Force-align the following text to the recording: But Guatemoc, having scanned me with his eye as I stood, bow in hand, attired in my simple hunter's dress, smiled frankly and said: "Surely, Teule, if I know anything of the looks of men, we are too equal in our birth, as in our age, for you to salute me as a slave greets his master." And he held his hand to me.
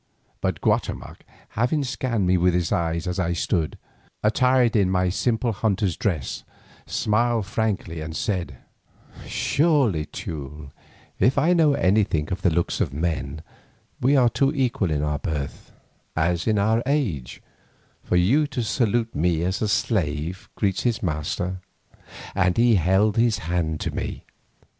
But 0.41 0.61
Guatemoc, 0.61 1.19
having 1.49 1.83
scanned 1.83 2.25
me 2.25 2.35
with 2.35 2.55
his 2.55 2.71
eye 2.71 2.95
as 2.95 3.19
I 3.19 3.33
stood, 3.33 3.77
bow 3.77 3.77
in 3.77 4.23
hand, 4.23 4.33
attired 4.33 4.75
in 4.75 4.89
my 4.89 5.09
simple 5.09 5.51
hunter's 5.51 5.95
dress, 5.95 6.43
smiled 6.87 7.45
frankly 7.45 8.01
and 8.01 8.15
said: 8.15 8.57
"Surely, 9.27 10.07
Teule, 10.07 10.71
if 11.19 11.37
I 11.37 11.53
know 11.53 11.75
anything 11.75 12.31
of 12.31 12.41
the 12.41 12.49
looks 12.49 12.81
of 12.81 12.91
men, 12.91 13.43
we 14.01 14.15
are 14.15 14.27
too 14.29 14.51
equal 14.55 14.89
in 14.89 15.03
our 15.03 15.19
birth, 15.19 15.71
as 16.15 16.47
in 16.47 16.57
our 16.57 16.81
age, 16.87 17.43
for 18.01 18.15
you 18.15 18.47
to 18.47 18.63
salute 18.63 19.13
me 19.13 19.43
as 19.43 19.61
a 19.61 19.67
slave 19.67 20.49
greets 20.55 20.81
his 20.81 21.03
master." 21.03 21.59
And 22.33 22.57
he 22.57 22.73
held 22.73 23.17
his 23.17 23.37
hand 23.45 23.79
to 23.81 23.93
me. 23.95 24.25